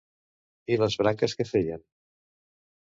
[0.75, 1.87] I les branques què feien?